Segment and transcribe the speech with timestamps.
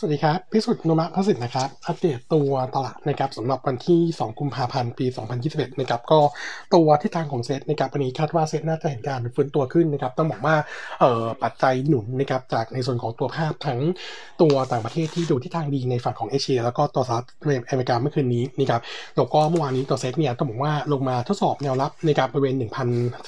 [0.00, 5.06] สวัสดีครับ พิสุทธิ์นุมะพสิทธิ์นะครับ อัปเดตตัวตลาดนะครับสำหรับวันที่ 2 กุมภาพันธ์ ปี
[5.42, 6.20] 2021 นะครับ ก็
[6.74, 10.56] ตัวทิศทางของเซตนะครับวันนี้คาดว่าเซตน่าจะเห็นการฟื้นตัวขึ้นนะครับ ต้องบอกว่า
[11.00, 13.80] เอ่อปัจจัยหนุนนะครับจากในส่วนของตัวภาพทั้ง
[14.42, 17.28] ตัวต่างประเทศที่ดูทิศทางดีในฝั่งของเอเชีย แล้วก็ตัวสหรัฐ
[17.70, 18.82] อเมริกาเมื่อคืนนี้นะครับ
[19.16, 22.54] แล้วก็เมื่อวานนี้ตัวเซตเนี่ยต้องบอกว่าลงมาทดสอบแนวรับนะครับบริเวณ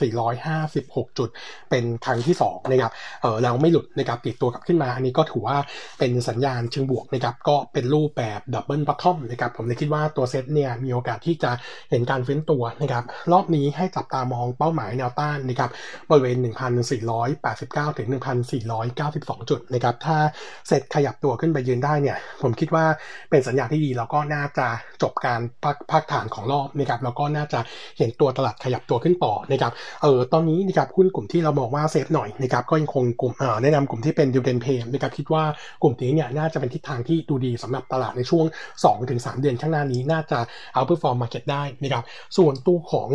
[0.02, 1.29] 1,456 จุด
[1.71, 2.93] เป็นครั้งที่2นะครับ
[3.23, 5.57] เออเราไม่หลุดนะครับติดตัวกลับขึ้นมา อันนี้ก็ถือว่า
[6.00, 11.50] เป็นสัญญาณเชิงบวกนะครับก็เป็นรูปแบบดับเบิลบัตทอมนะครับผมเลยคิดว่าตัวเซตเนี่ยมีโอกาสที่จะ
[11.90, 15.71] เห็นการฟื้นตัวนะครับรอบนี้ให้จับตามองเป้าหมายแนวต้านนะครับ
[16.11, 16.36] บริเวณ
[16.99, 18.08] 1,489 ถึง
[18.79, 20.16] 1,492 จุดนะครับถ้า
[20.68, 22.85] เซตขยับตัวขึ้นไปยืนได้เนี่ยผมคิดว่า
[23.30, 24.66] เป็นสัญญาณที่ดีแล้วก็น่าจะ
[25.02, 27.61] จบการพักพักฐานของรอบนะครับแล้วก็น่าจะ
[27.99, 35.44] เห็นตัวตลาดขยับตัวขึ้นต่อนะครับเออตอนนี้นะครับหุ้นกลุ่มที่เราบอกว่า safe หน่อยนะครับก็ยังคงกลุ่มแนะนำกลุ่มที่เป็น dividend play นะครับคิดว่า
[35.83, 38.45] กลุ่มนี้เนี่ยน่าจะเป็นทิศทางที่ดูดีสำหรับตลาดในช่วง
[38.84, 40.38] 2-3 เดือนข้างหน้านี้น่าจะ
[40.74, 42.05] outperform market ได้นะครับ
[42.36, 43.11] ส่วนตัวของ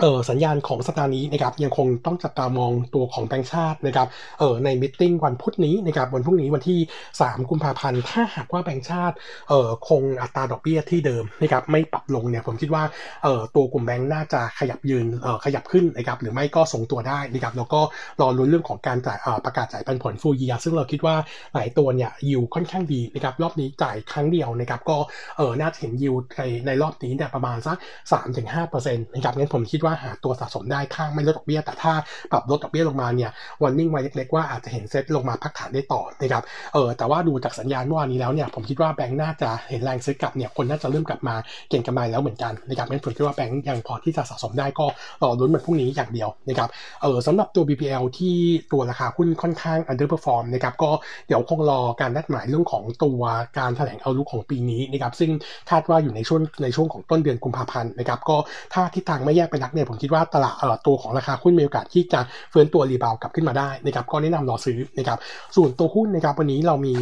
[0.00, 6.78] เออสัญญาณของสัปดาห์นี้นะครับยังคงต้องจับตามองตัวของแบงก์ชาตินะครับเออใน meeting วันพุธนี้นะครับวันพรุ่งนี้วันที่
[7.14, 9.16] 3 กุมภาพันธ์ถ้าหากว่าแบงก์ชาติ
[9.48, 12.84] เออคงอัตราดอกเบี้ยที่เดิมนะครับไม่ปรับลงเนี่ยผมคิดว่า
[13.24, 17.80] เออตัวกลุ่มแบงก์น่าจะขยับยืนเออขยับขึ้นนะครับหรือไม่ก็ทรงตัวได้นะครับแล้วก็
[18.20, 21.16] รอรุ้นเรื่องของการจ่ายเออประกาศจ่ายปันผลฟูเยียซึ่งเราคิดว่า
[21.54, 24.96] หลายตัวเนี่ยยิวค่อนข้างดีนะครับรอบนี้จ่ายครั้งเดียวนะครับก็
[25.36, 27.76] เออน่าจะเห็นยิวในในรอบนี้เนี่ยประมาณสัก
[28.12, 31.92] 3-5%นะครับงั้นผมคิดว่าหาตัวสะสมได้ข้างไม่ลดดอกเบี้ย แต่ถ้า
[32.32, 33.30] ปรับลดดอกเบี้ยลงมาเนี่ย
[33.62, 36.42] วันนิ่งไว้เล็กๆว่าอาจจะเห็นเซ็ตลงมาพักฐานได้ต่อนะครับ
[36.74, 41.34] เออแต่ว่าดูจากสัญญาณเมื่อวานนี้แล้วเนี่ยผมคิดว่าแบงค์น่าจะเห็นแรงซื้อกลับเนี่ยคนน่าจะเริ่มกลับมา
[41.68, 44.86] เก็งกำไรแล้วเหมือนกันนะครับงั้นผมคิดว่าแบงค์ยังพอที่จะสะสมได้ก็
[45.22, 46.68] รอลุ้นเหมือนพรุ่งนี้อย่างเดียวนะครับ
[47.02, 48.34] เออสำหรับตัว BPL ที่
[48.72, 50.90] ตัวราคาหุ้นค่อนข้าง underperform นะครับก็
[51.26, 53.20] เดี๋ยวคงรอการนัดหมายเรื่องของตัว
[53.58, 55.30] การแถลงเอาลุกของปีนี้นะครับซึ่ง
[55.70, 58.36] คาดว่าอยู่ในช่วงในช่วงของต้นเดือนกุมภาพันธ์นะครับก็
[58.74, 62.20] ถ้าทิศทางไม่แยกไปนักเนี่ยผมคิดว่าตลาดตัวของราคาหุ้นมีโอกาสที่จะ
[62.50, 65.18] เฟื้นตัวรีบาวกลับขึ้นมาได้นะครับก็แนะนำรอซื้อนะครับ
[65.56, 66.94] ส่วนตัวหุ้นนะครับวันนี้เรามี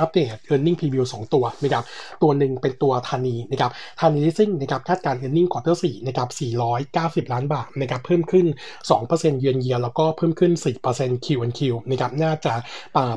[0.00, 1.84] อัปเดต e a r n i n g preview 2 ตัวนะครับ
[2.22, 3.70] ตัวหนึ่งเป็นตัวธานีนะครับ
[4.00, 6.28] ธานีลิสซิ่งนะครับคาดการ e a r n i n g quarter 4นะครับ
[7.26, 8.46] 490 ล้านบาทนะครับเพิ่มขึ้น
[8.92, 10.52] 2%เยือนเยียแล้วก็เพิ่มขึ้น
[10.90, 12.52] 4% Q on Q นะครับน่าจะ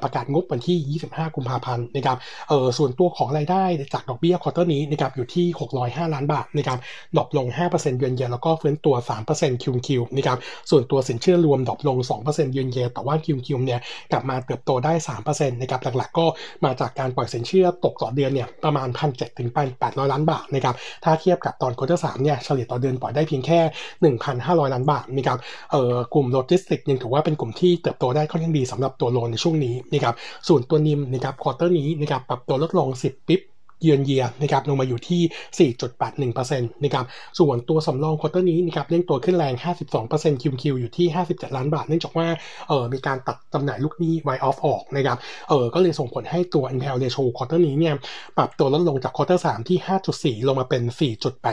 [0.03, 2.17] ประกาศงบวันที่ 25 กุมภาพันธ์นะครับ
[2.49, 3.63] เออส่วนตัวของรายได้
[3.93, 5.45] จากดอกเบี้ย quarter นี้นะครับอยู่ที่
[5.79, 6.79] 605 ล้านบาทนะครับ
[7.15, 10.37] drop ลง 5%เยือนเยียแล้วก็ฟื้นตัว3% Q on Q นะครับ
[10.69, 11.97] ส่วนตัวสินเชื่อรวม drop ลง
[12.27, 13.79] 2%ยืนเยียแต่ว่า QoQ เนี่ย
[14.11, 14.93] กลับมาเติบโตได้
[15.23, 16.25] 3%นะครับหลักๆ ก็
[16.65, 19.49] มาจากการปล่อยสินเชื่อตกต่อเดือนเนี่ยประมาณ 1,700ถึง
[19.81, 23.59] 800 ล้านบาทนะครับถ้าเทียบกับตอน quarter สามเนี่ยเฉลี่ยต่อเดือนปล่อยได้เพียงแค่
[24.23, 25.37] 1,500 ล้านบาทนะครับ
[25.71, 30.15] เอ่อกลุ่มโลจิสติกยังถือว่าเป็นกลุ่มที่เติบโตได้ค่อนข้างดีสำหรับตัว loan ในช่วงนี้นะครับ
[30.47, 33.41] ส่วนตัว NIM นะครับ quarter นี้นะครับปรับตัวลดลง 10 bip year
[33.81, 35.71] on year นะครับลงมาอยู่ที่
[36.29, 37.05] 4.81%นะครับ
[37.39, 39.53] ส่วนตัวสำรอง quarter นี้นะครับเร่งตัวขึ้นแรง
[39.97, 42.27] 52% QoQ อยู่ที่ 57 ล้านบาท เนื่องจากว่า
[42.67, 45.17] เออมีการตัดจำหน่ายลูกหนี้ไวออฟออกนะครับ
[45.49, 47.95] เออก็เลยส่งผลให้ตัว NPL ratio quarter นี้เนี่ย
[48.37, 49.77] ปรับตัวลดลงจาก quarter 3ที่
[50.41, 50.83] 5.4 ลงมาเป็น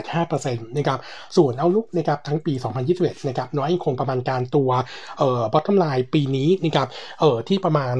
[0.03, 0.99] 4.85%นะครับ
[1.37, 2.53] ส่วน outlook นะครับทั้งปี
[2.91, 4.69] 2021นะครับโนมูระคงประมาณการตัว
[5.17, 6.87] เอ่อ bottom line ปีนี้นะครับ
[7.19, 7.95] เออที่ประมาณ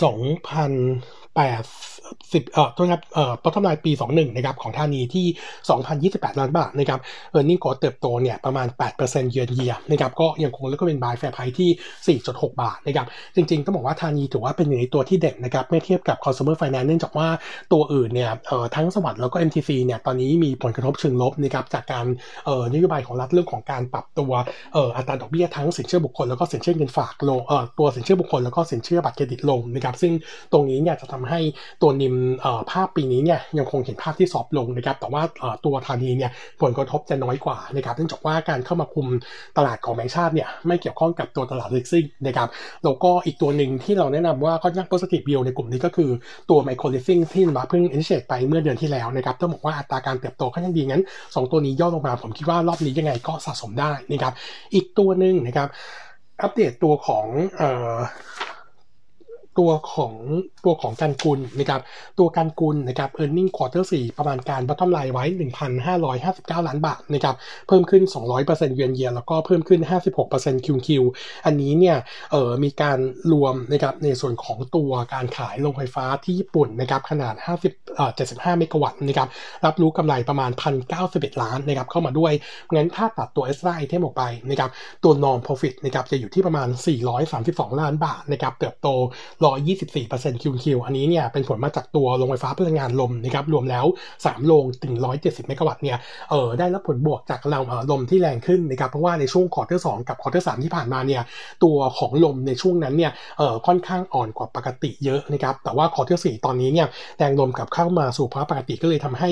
[0.00, 1.42] 2,000 8
[2.32, 5.26] 10เอ่อต้นครับเอ่อประมาณการปี 21 นะครับ ของธานีที่
[6.08, 8.66] 2,028 ล้านบาทนะครับ earning ก็เติบโตเนี่ยประมาณ
[8.98, 17.28] 8%เยือนเยียนะครับ ก็ยังคงแล้วก็เป็น buy fair price ที่ 4.6 บาทนะครับ จริงๆ ต้องบอกว่าธานีถือว่าเป็นหนึ่งในตัวที่เด่นนะครับเมื่อเทียบกับ consumer finance เนื่องจากว่า
[17.72, 22.06] ตัวอื่นเนี่ยเอ่อทั้ง SAWAD แล้วก็ MTC เนี่ย ตอนนี้มีผลกระทบเชิงลบนะครับ จากการ
[22.46, 24.32] เอ่อนโยบายของรัฐเรื่องของการปรับตัว
[24.74, 30.12] เอ่ออัตราดอกเบี้ยทั้งสินเชื่อบุคคลแล้วก็สินเชื่อเงินฝากลงเอ่อตัวสินเชื่อบุคคลแล้วก็สินเชื่อบัตรเครดิตลงนะครับซึ่ง
[30.52, 31.40] ตรงนี้เนี่ยจะทำให้
[31.82, 32.14] ตัวนิม
[32.70, 35.22] ภาพปีนี้เนี่ยยังคงเห็นภาพที่ซอฟลงนะครับแต่ว่า
[35.64, 36.30] ตัวธานีเนี่ย
[36.62, 39.06] ผลกระทบจะน้อยกว่านะครับเนื่องจากว่าการเข้ามาคุม
[39.56, 42.48] ตลาดของแบงก์ชาติเนี่ยไม่เกี่ยวข้องกับตัวตลาดลิกซิ่งนะครับ
[42.84, 46.10] แล้วก็อีกตัวหนึ่งที่เราแนะนำว่าก็ยังโพสิทีฟวิวในกลุ่มนี้ก็คือ
[46.50, 54.32] ตัวไมโครลิซิ่งที่มาเพิ่งอินิเชตไปเมื่อเดือนที่แล้วนะครับต้องบอกว่าอัตราการเติบโตค่อนข้างดีงั้น 2 ตัวนี้ย่อลงมาผมคิดว่ารอบนี้ยังไงก็สะสมได้นะครับ
[54.74, 55.68] อีกตัวหนึ่งนะครับ
[56.42, 57.26] อัปเดตตัวของ
[59.58, 60.14] ตัวของ
[60.64, 61.80] ตัวของการกุลนะครับ
[62.18, 65.24] ตัวการกุลนะครับ e a r n i n g quarter 4 ประมาณการบัตทอมไลน์ไว้
[65.96, 67.36] 1,559 ล้านบาทนะครับ
[67.68, 68.02] เพิ่มขึ้น
[68.38, 69.80] 200%เยือนเยียแล้วก็เพิ่มขึ้น
[70.22, 71.02] 56%คิวคิว
[71.46, 71.96] อันนี้เนี่ย
[72.32, 72.98] เออมีการ
[73.32, 77.34] รวมนะครับในส่วนของตัวการขายโรงไฟฟ้าที่ญี่ปุ่นนะครับขนาด
[77.64, 79.28] 50เอ่อ75 เมกะวัตต์นะครับ
[79.64, 80.50] รับรู้กำไรประมาณ
[80.96, 82.32] 1,091 ล้านนะครับเข้ามาด้วย
[82.74, 84.70] งั้นถ้าตัดตัว extra item ออกไปนะครับ
[85.04, 86.68] ตัวนอง profit นะครับจะอยู่ที่ประมาณ
[87.24, 88.88] 432 ล้านบาทนะครับเติบโต
[89.72, 93.84] 124% QoQ อันนี้เนี่ยเป็นผลมาจากตัวโรงไฟฟ้าพลังงานลมนะครับรวมแล้ว
[94.18, 95.98] 3 โรงถึง 170 เมกะวัตต์เนี่ย
[96.30, 101.22] เออได้รับผลบวกจากแรงลมที่แรงขึ้นนะครับเพราะว่าในช่วง quarter 2 กับ quarter 3ที่ผ่านมาเนี่ย
[101.64, 106.86] ตัวของลมในช่วงนั้นเนี่ยเออค่อนข้างอ่อนกว่าปกติเยอะนะครับแต่ว่า quarter 4 ตอนนี้เนี่ย
[107.18, 109.30] แรงลมกลับเข้ามาสู่ภาวะปกติก็เลยทำให้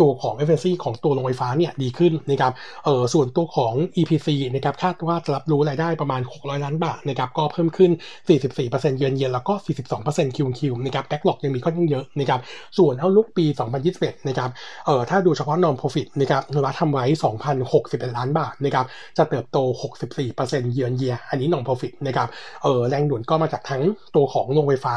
[0.00, 2.52] ตัวของ efficiency ของตัวโรงไฟฟ้าเนี่ยดีขึ้นนะครับ
[2.84, 7.90] เออส่วนตัวของ EPC นะครับคาดว่าจะรับรู้รายได้ประมาณ 600 ล้านบาทนะครับก็เพิ่มขึ้น
[8.44, 9.51] 44%เยือนเยียนแล้วก็
[9.96, 12.40] 42%คิวคิวนะครับแบ็กหลอกยังมีค่อนข้างเยอะนะครับ
[12.78, 13.46] ส่วนเอาลุกปี
[13.86, 14.50] 2021นะครับ
[14.86, 17.04] เอ่อถ้าดูเฉพาะ non profit นะครับนวัตทำไว้
[17.60, 18.86] 2,061 ล้านบาทนะครับ
[19.18, 19.58] จะเติบโต
[20.16, 22.28] 64%เยือนเยียอันนี้ non profit นะครับ
[22.62, 23.82] เอ่อแรงด่วนก็มาจากทั้ง
[24.16, 24.96] ตัวของโรงไฟฟ้า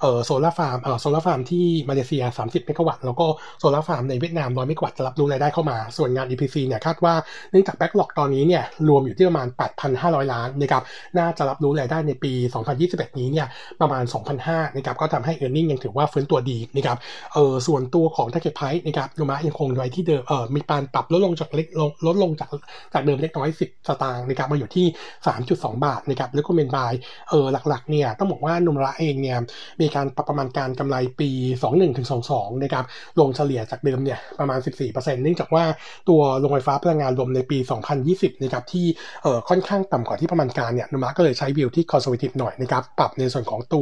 [0.00, 3.26] เอ่อโซลาร์ฟาร์มเอ่อโซลาร์ฟาร์มที่มาเลเซีย 30 เมกะวัตต์แล้วก็
[3.60, 7.14] โซลาร์ฟาร์มในเวียดนาม100เมกะวัตต์จะรับรู้รายได้เข้ามาส่วนงาน EPC เนี่ยคาดว่า
[7.50, 9.48] เนื่องจาก backlog ตอนนี้เนี่ยรวมอยู่ที่ประมาณ
[9.90, 10.82] 8,500 ล้านนะครับ
[11.18, 12.32] น่าจะรับรู้รายได้ในปี
[12.76, 13.46] 2021 นี้เนี่ย
[13.80, 14.04] ประมาณ
[14.40, 16.98] 2,500นะครับก็ทำให้ e a r n i n g ยังถือว่าฟื้นตัวดีนะครับ
[17.34, 22.48] เออส่วนตัวของ target price นะครับโนมูระยังคงไว้ที่เดิมเออมีการปรับลดลงจากเล็กลงลดลงจาก
[22.94, 24.86] จากเดิมเล็กน้อย 10 สตางค์นะครับมาอยู่ที่
[25.34, 26.92] 3.2 บาทนะครับแล้วก็เมนบาย
[27.30, 29.38] เออหลักๆเนี่ยต้องบอกว่านุมระเองเนี่ย
[29.80, 31.30] มีการปรับประมาณการกำไรปี
[31.62, 32.84] 21ถึง22นะครับ
[33.20, 35.64] ลงเฉลี่ยจากเดิมเนี่ยประมาณ 14%เนื่องจากว่า
[36.08, 37.58] ตัวโรงไฟฟ้าพลังงานรวมในปี
[38.00, 38.86] 2020นะครับที่
[39.22, 43.80] เออค่อนข้างต่ำกว่าที่ประมาณการเนี่ยนุมระก็เลยใช้วิวที่ conservative หน่อยนะครับปรับในส่วนของตั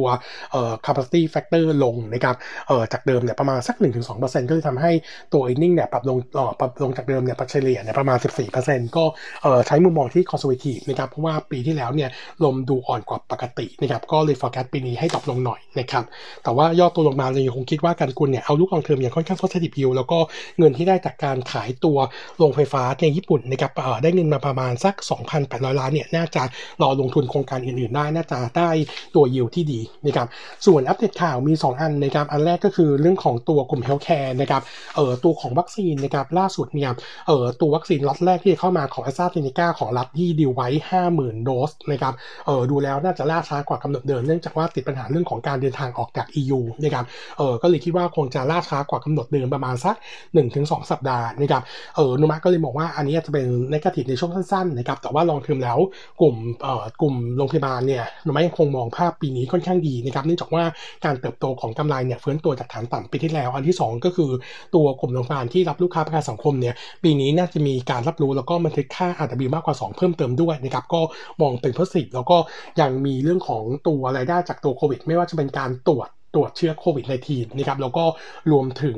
[0.51, 2.35] เอ่อ capacity factor ลงนะครับ
[2.67, 4.91] เออจากเดิมเนี่ยประมาณสัก 1-2%ก็เลยทำให้
[5.33, 8.17] ตัว earning เนี่ยปรับลงเอ่อปรับลงจากเดิมเนี่ยปัจเฉลี่ยเนี่ยประมาณ
[8.57, 9.03] 14%ก็
[9.43, 12.09] เอ่อใช้มุมมองที่ conservative นะครับเพราะว่าปีที่แล้วเนี่ย
[12.43, 16.03] ลมดูอ่อนกว่าปกตินะครับก็เลย forecast ปีนี้ให้ drop ลงหน่อยนะครับ
[16.43, 20.19] แต่ว่าโดยตัวโนมูระยังคงคิดว่ากันกุลเนี่ย outlook long term ยังค่อนข้าง positive yield แล้วก็
[20.57, 21.97] เงินที่ได้จากการขายตัว
[22.37, 24.95] โรงไฟฟ้าในญี่ปุ่นนะครับเอ่อได้เงินมาประมาณสัก
[25.39, 26.43] 2,800 ล้านเนี่ยน่าจะ
[26.81, 28.69] รอลงทุนโครงการอื่นๆได้น่าจะได้
[29.15, 30.27] ตัวยิวที่ดีนะครับ
[30.65, 34.61] ส่วนอัปเดตข่าวมี 2 อันนะครับอันแรกก็คือเรื่องของตัวกลุ่ม healthcare นะครับ
[34.95, 36.91] เอ่อตัวของวัคซีนนะครับล่าสุดเนี่ย
[37.27, 40.67] เอ่อตัววัคซีนล็อตแรกที่เข้ามาของแอสตราเซเนกาของรัฐที่ดีลไว้
[41.07, 42.13] 50,000 โดสนะครับ
[42.45, 47.05] เอ่อดูแล้วน่าจะล่าช้ากว่ากำหนดเดิมเนื่องจากว่าติดปัญหาเรื่องของการเดินทางออกจาก EU นะครับ
[47.37, 49.95] เออก็เลยคิดว่าคงจะล่าช้ากว่ากำหนดเดิมประมาณสัก
[50.43, 51.63] 1-2 สัปดาห์นะครับ
[51.95, 55.77] เออโนมูระก็เลยบอกว่าอันนี้จะเป็น negative ในช่วงสั้นๆนะครับแต่ว่า long term แล้ว
[56.21, 60.63] กลุ่มเอ่อกลุ่มโรงพยาบาลเนี่ยโนมูระยังคงมองภาพปีนี้ค่อนข้างดีนะครับเนื่องจากว่า
[61.05, 64.31] การเติบโตของกำไรเนี่ยเฟื้นตัวจากฐานต่ำปีที่แล้ว อันที่ 2 ก็คือ
[64.75, 71.01] ตัวกลุ่มโรงพยาบาลที่รับลูกค้าประกันสังคมเนี่ยปีนี้น่าจะมีการรับรู้แล้วก็บันทึกค่า RW มากกว่า 2 เพิ่มเติมด้วยนะครับก็
[71.41, 72.37] มองเป็นโพสิทีฟแล้วก็
[72.81, 78.05] ยังมีเรื่องของตัวรายได้จากตัวโควิด ไม่ว่าจะเป็นการตรวจ ตรวจเชื้อโควิด -19 นะครับแล้วก็
[78.51, 78.97] รวมถึง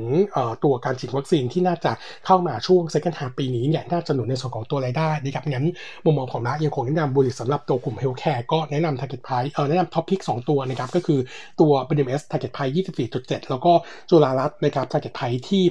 [0.64, 1.92] ตัวการฉีดวัคซีนที่น่าจะ
[2.26, 5.66] เข้ามาช่วง second half ปีนี้เนี่ยน่าจะหนุนในส่วนของตัวรายได้นะครับงั้น
[6.04, 11.20] มุมมองของนักยังคงแนะนำบริษัทสำหรับตัวกลุ่ม healthcare ก็แนะนำ target price เออแนะนำ topic 2ตัวนะครับก็คือ
[11.60, 12.72] ตัว BMS target price
[13.10, 13.72] 24.7 แล้วก็
[14.10, 15.62] จุฬารัตน์นะครับ target price ที่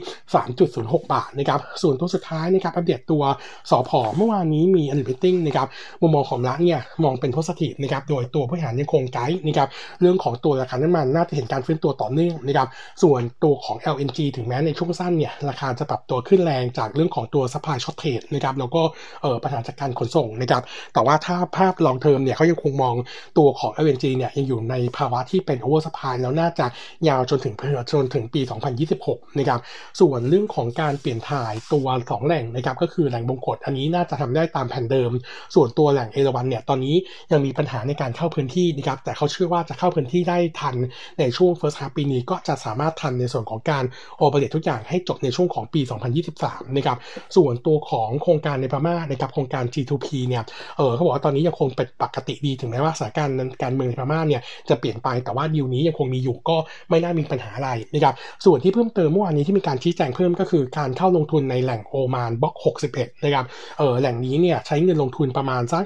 [0.53, 3.23] 3.06 บาทนะครับส่วนตัวสุดท้ายนะครับอัปเดตตัว
[3.69, 5.67] สอพอเมื่อวานนี้มี annual meeting นะครับ
[6.01, 9.69] มุมมองของนักเนี่ยมองเป็น positive นะครับโดยตัวผู้บริหารยังคงไกด์นะครับ
[10.01, 12.67] เรื่องของตัวราคาน้ำมันน่าจะเห็นการฟื้นตัวต่อเนื่องนะครับ
[13.03, 18.81] ส่วนตัวของ LNG ถึงแม้ในช่วงสั้นเนี่ยราคาจะปรับตัวขึ้นแรงจากเรื่องของตัว supply shortage นะครับแล้วก็
[19.21, 20.61] เออปัญหาจากการขนส่งนะครับ
[20.93, 22.95] แต่ว่าถ้าภาพ long term เนี่ยเขายังคงมอง
[23.37, 26.65] ตัวของ LNG เนี่ยยังอยู่ในภาวะที่เป็น over supply แล้วน่าจะ
[27.07, 27.53] ยาวจนถึง
[27.91, 28.41] จนถึงปี
[28.89, 29.59] 2026 นะครับ
[29.99, 35.11] ส่วนเรื่องของการเปลี่ยนถ่ายตัว 2 แหล่งนะครับก็คือแหล่งบงกฎอันนี้น่าจะทำได้ตามแผนเดิม
[35.55, 36.95] ส่วนตัวแหล่งเอราวันเนี่ยตอนนี้
[37.31, 40.75] ยังมีปัญหาในการเข้าพื้นที่นะครับแต่เขาเชื่อว่าจะเข้าพื้นที่ได้ทัน
[41.19, 43.83] ในช่วง first half ปีนี้ก็จะสามารถทันในส่วนของการ
[44.17, 45.81] โอเปเรตทุกอย่างให้จบในช่วงของปี
[46.29, 46.97] 2023 นะครับ
[47.35, 50.43] ส่วนตัวของโครงการในพม่านะครับโครงการ G2P เนี่ย
[50.77, 56.57] เออเขาบอกว่าตอนนี้ยังคงเป็นปกติดีถึงแม้ว่าสถานการณ์การเมืองในพม่าเนี่ยจะเปลี่ยนไปแต่ว่าดีลนี้ยังคงมีอยู่ก็
[56.89, 58.13] ไม่น่ามีปัญหาอะไรนะครับ
[58.45, 62.55] ส่วนที่เพิ่มเติมเมื่อวานนี้ที่มีการชี้แจงเพิ่มก็คือการเข้าลงทุนในแหล่งโอมานบล็อก
[62.89, 63.45] 61 นะครับ
[63.79, 65.83] เออแหล่งนี้เนี่ยใช้เงินลงทุนประมาณสัก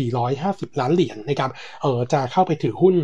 [0.00, 1.50] 2,450 ล้านเหรียญนนะครับ
[1.82, 2.94] เออจะเข้าไปถือหุ้น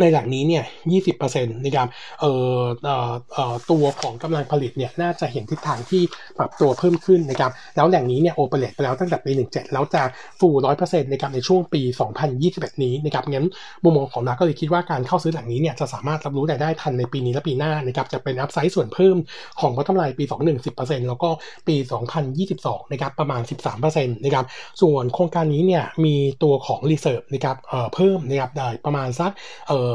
[0.00, 0.64] ในหลังนี้เนี่ย
[1.04, 1.88] 20%นะครับ
[2.20, 6.02] เอ่อเอ่อเอ่อตัวของกำลังผลิตเนี่ย น่าจะเห็นทิศทางที่
[6.38, 10.02] ปรับตัวเพิ่มขึ้นนะครับ แล้วแหล่งนี้เนี่ยโอเปเรตไปแล้วตั้งแต่ปี 17 แล้วจะ
[10.40, 11.82] ฟูร้อยเปอร์เซ็นต์นะครับในช่วงปี
[12.32, 13.46] 2021 นี้นะครับ งั้น
[13.84, 19.16] มุมมองของนักก็เลยคิดว่าการเข้าซื้อหล่งนี้เนี่ยจะสามารถรับรู้รายได้ทันในปีนี้และปีหน้านะครับ จะเป็นอัพไซด์ส่วนเพิ่ม
[19.60, 21.28] ของพัฒนาปี 21 10%แล้วก็
[21.68, 21.76] ปี
[22.34, 23.40] 2022 นะครับ ประมาณ
[23.78, 24.44] 13%นะครับ
[24.82, 29.32] ส่วนโครงการนี้เนี่ยมีตัวของ reserve นะครับ เอ่อ เพิ่มนะครับได้ประมาณสัก
[29.68, 29.90] เอ่ออ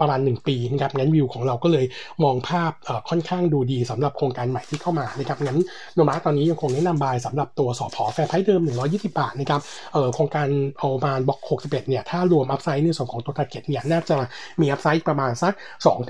[0.00, 1.84] ประมาณ 1 ปีนะครับงั้นวิวของเราก็เลย
[2.24, 2.72] มองภาพ
[3.08, 5.58] ค่อนข้างดูดีสำหรับโครงการใหม่ที่เข้ามานะครับงั้น
[5.94, 7.96] โนมูระตอนนี้ยังคงแนะนำ buy สำหรับตัวสผ.
[8.02, 9.60] fair price เดิม 120 บาทนะครับ
[9.92, 14.16] เออโครงการโอมาบล็อก61เนี่ยถ้ารวม upside ในส่วนของตัว target เนี่ยน่าจะ
[14.60, 15.52] มี upside ประมาณสัก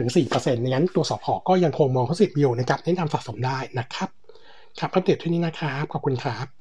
[0.05, 4.09] 2-4%งั้นตัวสอพอก็ยังคงมอง positive view นะครับแนะนำสะสมได้นะครับ
[4.79, 6.60] ครับอัปเดตที่นี้นะครับ ขอบคุณครับ